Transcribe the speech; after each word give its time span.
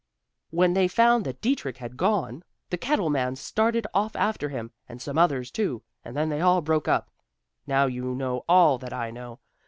When 0.49 0.73
they 0.73 0.87
found 0.87 1.25
that 1.25 1.41
Dietrich 1.41 1.77
had 1.77 1.95
gone, 1.95 2.43
the 2.71 2.77
cattle 2.79 3.11
man 3.11 3.35
started 3.35 3.85
off 3.93 4.15
after 4.15 4.49
him, 4.49 4.71
and 4.89 4.99
some 4.99 5.19
others 5.19 5.51
too, 5.51 5.83
and 6.03 6.17
then 6.17 6.29
they 6.29 6.41
all 6.41 6.61
broke 6.61 6.87
up. 6.87 7.11
Now 7.67 7.85
you 7.85 8.15
know 8.15 8.43
all 8.49 8.79
that 8.79 8.93
I 8.93 9.11
know. 9.11 9.41